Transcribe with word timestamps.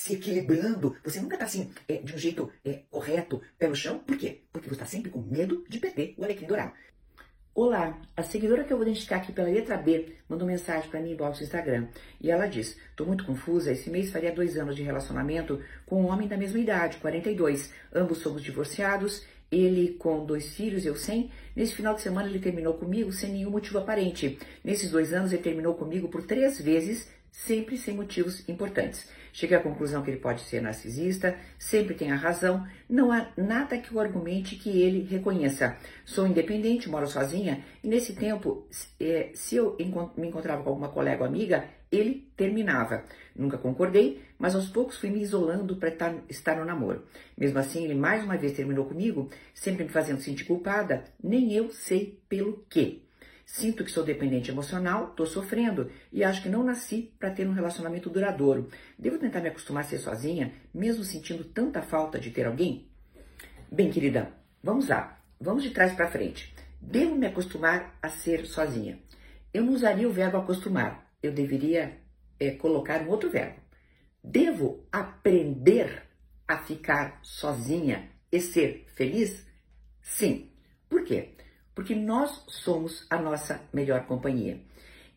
se 0.00 0.14
equilibrando, 0.14 0.96
você 1.04 1.20
nunca 1.20 1.34
está 1.34 1.44
assim, 1.44 1.70
é, 1.86 1.98
de 1.98 2.14
um 2.14 2.18
jeito 2.18 2.50
é, 2.64 2.80
correto, 2.90 3.42
pé 3.58 3.68
no 3.68 3.76
chão. 3.76 3.98
Por 3.98 4.16
quê? 4.16 4.40
Porque 4.50 4.66
você 4.66 4.74
está 4.74 4.86
sempre 4.86 5.10
com 5.10 5.20
medo 5.20 5.62
de 5.68 5.78
perder 5.78 6.14
o 6.16 6.24
alecrim 6.24 6.46
dourado. 6.46 6.72
Olá, 7.54 8.00
a 8.16 8.22
seguidora 8.22 8.64
que 8.64 8.72
eu 8.72 8.78
vou 8.78 8.86
identificar 8.86 9.16
aqui 9.16 9.30
pela 9.30 9.48
letra 9.48 9.76
B 9.76 10.14
mandou 10.26 10.48
mensagem 10.48 10.88
para 10.88 11.00
mim 11.00 11.12
inbox 11.12 11.40
no 11.40 11.44
Instagram 11.44 11.88
e 12.18 12.30
ela 12.30 12.46
diz: 12.46 12.78
Tô 12.96 13.04
muito 13.04 13.26
confusa. 13.26 13.72
Esse 13.72 13.90
mês 13.90 14.10
faria 14.10 14.32
dois 14.32 14.56
anos 14.56 14.74
de 14.74 14.82
relacionamento 14.82 15.60
com 15.84 16.02
um 16.02 16.06
homem 16.06 16.26
da 16.26 16.36
mesma 16.38 16.58
idade, 16.58 16.96
42. 16.96 17.70
Ambos 17.92 18.18
somos 18.18 18.42
divorciados, 18.42 19.26
ele 19.52 19.96
com 19.98 20.24
dois 20.24 20.54
filhos, 20.54 20.86
eu 20.86 20.96
sem. 20.96 21.30
Nesse 21.54 21.74
final 21.74 21.94
de 21.94 22.00
semana 22.00 22.26
ele 22.26 22.38
terminou 22.38 22.72
comigo 22.72 23.12
sem 23.12 23.32
nenhum 23.32 23.50
motivo 23.50 23.76
aparente. 23.76 24.38
Nesses 24.64 24.90
dois 24.90 25.12
anos 25.12 25.30
ele 25.30 25.42
terminou 25.42 25.74
comigo 25.74 26.08
por 26.08 26.22
três 26.22 26.58
vezes 26.58 27.06
sempre 27.30 27.76
sem 27.76 27.94
motivos 27.94 28.48
importantes. 28.48 29.08
Cheguei 29.32 29.56
à 29.56 29.60
conclusão 29.60 30.02
que 30.02 30.10
ele 30.10 30.18
pode 30.18 30.40
ser 30.42 30.60
narcisista, 30.60 31.36
sempre 31.56 31.94
tem 31.94 32.10
a 32.10 32.16
razão, 32.16 32.66
não 32.88 33.12
há 33.12 33.30
nada 33.36 33.78
que 33.78 33.94
o 33.94 34.00
argumente 34.00 34.56
que 34.56 34.82
ele 34.82 35.06
reconheça. 35.08 35.76
Sou 36.04 36.26
independente, 36.26 36.90
moro 36.90 37.06
sozinha, 37.06 37.64
e 37.82 37.88
nesse 37.88 38.14
tempo, 38.14 38.66
se 39.34 39.54
eu 39.54 39.76
me 40.16 40.26
encontrava 40.26 40.62
com 40.64 40.70
alguma 40.70 40.88
colega 40.88 41.22
ou 41.22 41.28
amiga, 41.28 41.64
ele 41.92 42.28
terminava. 42.36 43.04
Nunca 43.34 43.56
concordei, 43.56 44.20
mas 44.36 44.56
aos 44.56 44.68
poucos 44.68 44.98
fui 44.98 45.10
me 45.10 45.22
isolando 45.22 45.76
para 45.76 45.94
estar 46.28 46.56
no 46.56 46.64
namoro. 46.64 47.04
Mesmo 47.38 47.58
assim, 47.60 47.84
ele 47.84 47.94
mais 47.94 48.24
uma 48.24 48.36
vez 48.36 48.52
terminou 48.52 48.84
comigo, 48.84 49.30
sempre 49.54 49.84
me 49.84 49.90
fazendo 49.90 50.20
sentir 50.20 50.44
culpada, 50.44 51.04
nem 51.22 51.52
eu 51.52 51.70
sei 51.70 52.20
pelo 52.28 52.64
quê. 52.68 53.02
Sinto 53.52 53.84
que 53.84 53.90
sou 53.90 54.04
dependente 54.04 54.48
emocional, 54.48 55.08
estou 55.10 55.26
sofrendo 55.26 55.90
e 56.12 56.22
acho 56.22 56.40
que 56.40 56.48
não 56.48 56.62
nasci 56.62 57.12
para 57.18 57.32
ter 57.32 57.48
um 57.48 57.52
relacionamento 57.52 58.08
duradouro. 58.08 58.68
Devo 58.96 59.18
tentar 59.18 59.40
me 59.40 59.48
acostumar 59.48 59.82
a 59.82 59.86
ser 59.88 59.98
sozinha, 59.98 60.52
mesmo 60.72 61.02
sentindo 61.02 61.42
tanta 61.42 61.82
falta 61.82 62.20
de 62.20 62.30
ter 62.30 62.46
alguém? 62.46 62.88
Bem, 63.70 63.90
querida, 63.90 64.32
vamos 64.62 64.86
lá. 64.86 65.20
Vamos 65.40 65.64
de 65.64 65.70
trás 65.70 65.92
para 65.92 66.08
frente. 66.08 66.54
Devo 66.80 67.16
me 67.16 67.26
acostumar 67.26 67.98
a 68.00 68.08
ser 68.08 68.46
sozinha. 68.46 69.00
Eu 69.52 69.64
não 69.64 69.72
usaria 69.72 70.08
o 70.08 70.12
verbo 70.12 70.38
acostumar. 70.38 71.12
Eu 71.20 71.32
deveria 71.32 71.98
é, 72.38 72.52
colocar 72.52 73.02
um 73.02 73.08
outro 73.08 73.28
verbo. 73.28 73.58
Devo 74.22 74.86
aprender 74.92 76.04
a 76.46 76.58
ficar 76.58 77.18
sozinha 77.20 78.10
e 78.30 78.40
ser 78.40 78.86
feliz? 78.94 79.44
Sim. 80.00 80.52
Por 80.88 81.02
quê? 81.02 81.34
Porque 81.74 81.94
nós 81.94 82.44
somos 82.48 83.06
a 83.08 83.20
nossa 83.20 83.60
melhor 83.72 84.06
companhia. 84.06 84.60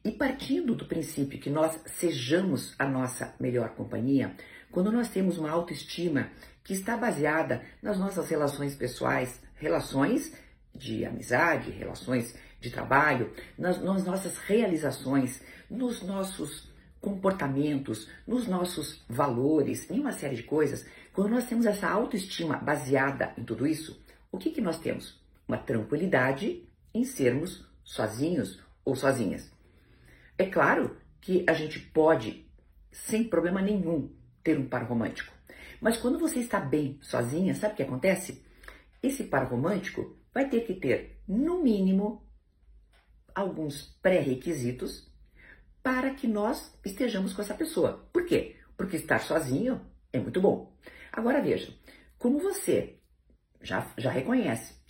E 0.03 0.11
partindo 0.11 0.75
do 0.75 0.85
princípio 0.85 1.39
que 1.39 1.49
nós 1.49 1.79
sejamos 1.85 2.75
a 2.77 2.85
nossa 2.85 3.33
melhor 3.39 3.69
companhia, 3.69 4.35
quando 4.71 4.91
nós 4.91 5.09
temos 5.09 5.37
uma 5.37 5.49
autoestima 5.49 6.29
que 6.63 6.73
está 6.73 6.97
baseada 6.97 7.61
nas 7.81 7.97
nossas 7.97 8.29
relações 8.29 8.75
pessoais, 8.75 9.41
relações 9.55 10.33
de 10.75 11.05
amizade, 11.05 11.71
relações 11.71 12.35
de 12.59 12.69
trabalho, 12.69 13.31
nas, 13.57 13.81
nas 13.81 14.03
nossas 14.03 14.37
realizações, 14.37 15.41
nos 15.69 16.01
nossos 16.01 16.71
comportamentos, 16.99 18.09
nos 18.25 18.47
nossos 18.47 19.03
valores, 19.09 19.89
em 19.91 19.99
uma 19.99 20.13
série 20.13 20.37
de 20.37 20.43
coisas, 20.43 20.85
quando 21.11 21.31
nós 21.31 21.45
temos 21.45 21.65
essa 21.65 21.87
autoestima 21.87 22.57
baseada 22.57 23.33
em 23.37 23.43
tudo 23.43 23.67
isso, 23.67 24.01
o 24.31 24.37
que, 24.37 24.51
que 24.51 24.61
nós 24.61 24.79
temos? 24.79 25.21
Uma 25.47 25.57
tranquilidade 25.57 26.67
em 26.93 27.03
sermos 27.03 27.67
sozinhos 27.83 28.61
ou 28.85 28.95
sozinhas. 28.95 29.51
É 30.37 30.45
claro 30.45 30.97
que 31.21 31.45
a 31.47 31.53
gente 31.53 31.79
pode, 31.79 32.49
sem 32.91 33.23
problema 33.23 33.61
nenhum, 33.61 34.13
ter 34.43 34.57
um 34.57 34.67
par 34.67 34.83
romântico. 34.83 35.33
Mas 35.79 35.97
quando 35.97 36.19
você 36.19 36.39
está 36.39 36.59
bem 36.59 36.97
sozinha, 37.01 37.55
sabe 37.55 37.73
o 37.73 37.77
que 37.77 37.83
acontece? 37.83 38.43
Esse 39.01 39.25
par 39.25 39.49
romântico 39.49 40.17
vai 40.33 40.49
ter 40.49 40.61
que 40.61 40.73
ter, 40.73 41.21
no 41.27 41.61
mínimo, 41.61 42.25
alguns 43.35 43.97
pré-requisitos 44.01 45.11
para 45.81 46.13
que 46.13 46.27
nós 46.27 46.73
estejamos 46.85 47.33
com 47.33 47.41
essa 47.41 47.53
pessoa. 47.53 48.07
Por 48.13 48.25
quê? 48.25 48.55
Porque 48.77 48.95
estar 48.95 49.19
sozinho 49.19 49.81
é 50.11 50.19
muito 50.19 50.39
bom. 50.39 50.73
Agora 51.11 51.41
veja, 51.41 51.73
como 52.17 52.39
você 52.39 52.99
já, 53.61 53.91
já 53.97 54.09
reconhece 54.09 54.82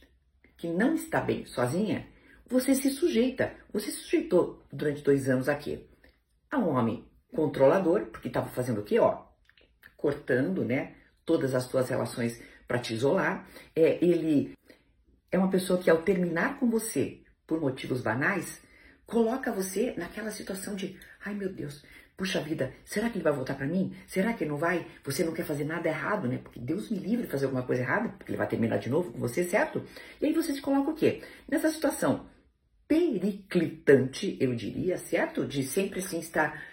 que 0.64 0.68
não 0.70 0.96
está 0.96 1.20
bem 1.20 1.46
sozinha, 1.46 2.08
você 2.48 2.74
se 2.74 2.90
sujeita. 2.90 3.54
Você 3.74 3.92
se 3.92 3.98
sujeitou 3.98 4.64
durante 4.72 5.04
dois 5.04 5.28
anos 5.28 5.50
aqui 5.50 5.86
a 6.50 6.58
um 6.58 6.70
homem 6.70 7.06
controlador, 7.36 8.06
porque 8.06 8.30
estava 8.30 8.48
fazendo 8.48 8.80
o 8.80 8.84
quê? 8.84 8.98
Ó, 8.98 9.26
cortando, 9.98 10.64
né? 10.64 10.96
Todas 11.26 11.54
as 11.54 11.64
suas 11.64 11.90
relações 11.90 12.42
para 12.66 12.80
te 12.80 12.94
isolar. 12.94 13.46
É, 13.76 14.02
ele 14.02 14.58
é 15.30 15.38
uma 15.38 15.50
pessoa 15.50 15.78
que, 15.78 15.90
ao 15.90 16.02
terminar 16.02 16.58
com 16.58 16.70
você 16.70 17.20
por 17.46 17.60
motivos 17.60 18.00
banais, 18.00 18.63
coloca 19.14 19.52
você 19.52 19.94
naquela 19.96 20.32
situação 20.32 20.76
de, 20.76 20.98
ai 21.24 21.36
meu 21.36 21.54
Deus, 21.54 21.84
Puxa 22.16 22.40
vida, 22.42 22.72
será 22.86 23.10
que 23.10 23.18
ele 23.18 23.24
vai 23.24 23.34
voltar 23.34 23.56
para 23.56 23.66
mim? 23.66 23.96
Será 24.06 24.34
que 24.34 24.46
não 24.46 24.56
vai? 24.56 24.86
Você 25.04 25.24
não 25.24 25.34
quer 25.34 25.44
fazer 25.44 25.64
nada 25.64 25.90
errado, 25.90 26.28
né? 26.28 26.38
Porque 26.38 26.60
Deus 26.60 26.92
me 26.92 27.00
livre 27.00 27.26
de 27.26 27.32
fazer 27.32 27.46
alguma 27.46 27.64
coisa 27.64 27.82
errada, 27.82 28.10
porque 28.10 28.32
ele 28.32 28.38
vai 28.38 28.48
terminar 28.48 28.78
de 28.78 28.88
novo 28.88 29.12
com 29.12 29.18
você, 29.18 29.44
certo? 29.44 29.84
E 30.22 30.28
aí 30.28 30.34
você 30.34 30.54
se 30.54 30.62
coloca 30.62 30.92
o 30.92 30.96
quê? 30.96 31.24
Nessa 31.50 31.72
situação 31.72 32.28
periclitante, 32.88 34.38
eu 34.40 34.54
diria, 34.54 34.96
certo? 35.00 35.44
De 35.44 35.64
sempre 35.64 36.00
assim 36.00 36.20
estar 36.20 36.64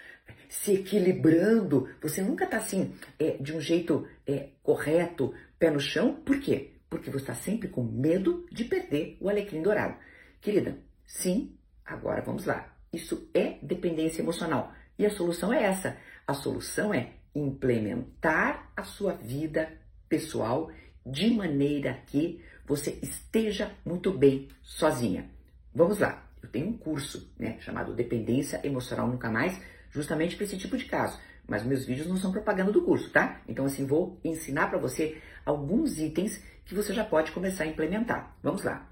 se 0.47 0.75
equilibrando. 0.75 1.89
Você 2.03 2.21
nunca 2.21 2.45
está 2.45 2.59
assim, 2.59 2.93
é, 3.19 3.39
de 3.41 3.55
um 3.55 3.61
jeito 3.63 4.07
é, 4.27 4.51
correto, 4.63 5.33
pé 5.59 5.71
no 5.71 5.81
chão. 5.81 6.15
Por 6.15 6.39
quê? 6.39 6.73
Porque 6.91 7.09
você 7.09 7.25
está 7.25 7.35
sempre 7.35 7.69
com 7.69 7.83
medo 7.83 8.47
de 8.53 8.65
perder 8.65 9.17
o 9.21 9.31
alecrim 9.31 9.63
dourado. 9.63 9.97
Querida, 10.39 10.77
sim, 11.07 11.57
agora 11.91 12.23
vamos 12.23 12.47
lá. 12.47 12.73
Isso 12.93 13.29
é 13.35 13.59
dependência 13.63 14.23
emocional. 14.23 14.73
E 14.99 15.07
a 15.07 15.11
solução 15.11 15.53
é 15.53 15.63
essa: 15.63 15.97
a 16.27 16.35
solução 16.35 16.93
é 16.93 17.13
implementar 17.35 18.71
a 18.77 18.83
sua 18.83 19.15
vida 19.15 19.73
pessoal 20.09 20.71
de 21.05 21.31
maneira 21.31 22.03
que 22.07 22.43
você 22.67 22.99
esteja 23.03 23.73
muito 23.85 24.13
bem 24.13 24.49
sozinha. 24.63 25.31
Vamos 25.75 25.99
lá, 25.99 26.29
eu 26.43 26.49
tenho 26.49 26.69
um 26.69 26.77
curso 26.77 27.33
né, 27.39 27.57
chamado 27.61 27.95
Dependência 27.95 28.61
Emocional 28.65 29.09
Nunca 29.09 29.31
Mais, 29.31 29.61
justamente 29.91 30.37
para 30.37 30.45
esse 30.45 30.59
tipo 30.59 30.77
de 30.77 30.85
caso. 30.85 31.19
Mas 31.47 31.65
meus 31.65 31.85
vídeos 31.85 32.07
não 32.07 32.17
são 32.17 32.33
propaganda 32.33 32.71
do 32.71 32.83
curso, 32.83 33.11
tá? 33.11 33.41
Então, 33.49 33.65
assim, 33.65 33.87
vou 33.87 34.21
ensinar 34.25 34.69
para 34.69 34.79
você 34.79 35.21
alguns 35.45 35.99
itens 35.99 36.43
que 36.65 36.75
você 36.75 36.93
já 36.93 37.05
pode 37.05 37.33
começar 37.33 37.65
a 37.65 37.67
implementar. 37.67 38.37
Vamos 38.43 38.63
lá. 38.63 38.89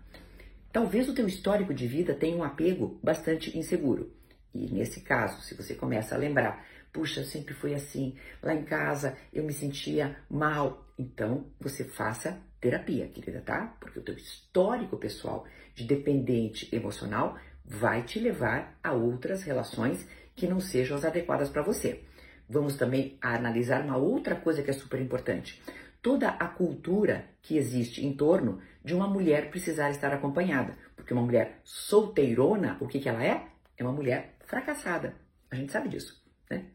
Talvez 0.73 1.09
o 1.09 1.15
teu 1.15 1.27
histórico 1.27 1.73
de 1.73 1.87
vida 1.87 2.15
tenha 2.15 2.37
um 2.37 2.45
apego 2.45 2.99
bastante 3.03 3.57
inseguro. 3.59 4.13
E 4.55 4.71
nesse 4.73 5.01
caso, 5.01 5.41
se 5.43 5.55
você 5.55 5.75
começa 5.75 6.15
a 6.15 6.19
lembrar, 6.19 6.65
puxa, 6.93 7.25
sempre 7.25 7.55
foi 7.55 7.75
assim, 7.75 8.17
lá 8.43 8.55
em 8.55 8.65
casa 8.65 9.17
eu 9.33 9.45
me 9.45 9.53
sentia 9.53 10.17
mal, 10.29 10.87
então 10.99 11.47
você 11.61 11.85
faça 11.85 12.39
terapia, 12.61 13.09
querida, 13.09 13.41
tá? 13.41 13.77
Porque 13.81 13.99
o 13.99 14.03
teu 14.03 14.15
histórico 14.15 14.97
pessoal 14.97 15.47
de 15.75 15.85
dependente 15.85 16.75
emocional 16.75 17.39
vai 17.65 18.03
te 18.03 18.19
levar 18.19 18.79
a 18.83 18.93
outras 18.93 19.43
relações 19.43 20.07
que 20.35 20.47
não 20.47 20.61
sejam 20.61 20.97
as 20.97 21.05
adequadas 21.05 21.49
para 21.49 21.63
você. 21.63 22.03
Vamos 22.49 22.77
também 22.77 23.19
analisar 23.21 23.83
uma 23.85 23.97
outra 23.97 24.35
coisa 24.35 24.63
que 24.63 24.71
é 24.71 24.73
super 24.73 25.01
importante. 25.01 25.63
Toda 26.01 26.31
a 26.31 26.47
cultura 26.47 27.31
que 27.43 27.57
existe 27.57 28.05
em 28.05 28.15
torno 28.15 28.61
de 28.85 28.95
uma 28.95 29.09
mulher 29.09 29.51
precisar 29.51 29.91
estar 29.91 30.13
acompanhada. 30.13 30.77
Porque 30.95 31.13
uma 31.13 31.23
mulher 31.23 31.61
solteirona, 31.65 32.77
o 32.81 32.87
que, 32.87 33.01
que 33.01 33.09
ela 33.09 33.25
é? 33.25 33.49
É 33.77 33.83
uma 33.83 33.93
mulher 33.93 34.37
fracassada. 34.47 35.15
A 35.51 35.57
gente 35.57 35.73
sabe 35.73 35.89
disso, 35.89 36.23
né? 36.51 36.67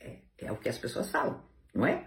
É, 0.00 0.18
é 0.38 0.52
o 0.52 0.56
que 0.56 0.68
as 0.68 0.78
pessoas 0.78 1.10
falam, 1.10 1.42
não 1.74 1.86
é? 1.86 2.06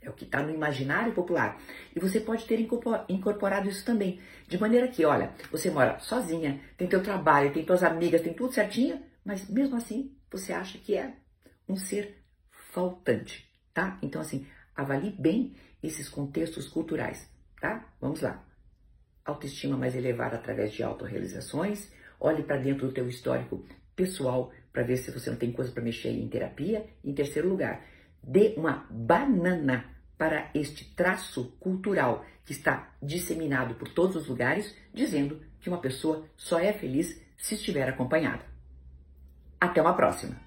É 0.00 0.10
o 0.10 0.12
que 0.12 0.24
está 0.24 0.42
no 0.42 0.54
imaginário 0.54 1.12
popular. 1.12 1.60
E 1.94 1.98
você 1.98 2.20
pode 2.20 2.44
ter 2.44 2.60
incorporado 2.60 3.68
isso 3.68 3.84
também. 3.84 4.20
De 4.46 4.58
maneira 4.58 4.86
que, 4.86 5.04
olha, 5.04 5.32
você 5.50 5.70
mora 5.70 5.98
sozinha, 5.98 6.60
tem 6.76 6.86
teu 6.86 7.02
trabalho, 7.02 7.52
tem 7.52 7.64
tuas 7.64 7.82
amigas, 7.82 8.20
tem 8.20 8.32
tudo 8.32 8.52
certinho, 8.52 9.02
mas 9.24 9.48
mesmo 9.48 9.76
assim 9.76 10.16
você 10.30 10.52
acha 10.52 10.78
que 10.78 10.94
é 10.94 11.14
um 11.68 11.76
ser 11.76 12.22
faltante, 12.50 13.50
tá? 13.74 13.98
Então, 14.02 14.20
assim, 14.20 14.46
avalie 14.76 15.12
bem 15.12 15.54
esses 15.82 16.08
contextos 16.08 16.68
culturais, 16.68 17.28
tá? 17.60 17.88
Vamos 18.00 18.20
lá. 18.20 18.44
Autoestima 19.24 19.76
mais 19.76 19.94
elevada 19.96 20.36
através 20.36 20.72
de 20.72 20.82
autorrealizações. 20.82 21.90
Olhe 22.20 22.42
para 22.42 22.58
dentro 22.58 22.86
do 22.86 22.92
teu 22.92 23.08
histórico 23.08 23.64
pessoal 23.94 24.52
para 24.72 24.82
ver 24.82 24.98
se 24.98 25.10
você 25.10 25.30
não 25.30 25.36
tem 25.36 25.50
coisa 25.50 25.72
para 25.72 25.82
mexer 25.82 26.10
em 26.10 26.28
terapia. 26.28 26.86
Em 27.04 27.12
terceiro 27.12 27.48
lugar, 27.48 27.84
dê 28.22 28.54
uma 28.56 28.86
banana 28.90 29.84
para 30.18 30.50
este 30.54 30.84
traço 30.94 31.56
cultural 31.58 32.24
que 32.44 32.52
está 32.52 32.94
disseminado 33.02 33.74
por 33.74 33.88
todos 33.88 34.16
os 34.16 34.28
lugares, 34.28 34.74
dizendo 34.94 35.40
que 35.60 35.68
uma 35.68 35.80
pessoa 35.80 36.24
só 36.36 36.58
é 36.58 36.72
feliz 36.72 37.20
se 37.36 37.54
estiver 37.54 37.88
acompanhada. 37.88 38.44
Até 39.60 39.80
uma 39.82 39.94
próxima! 39.94 40.45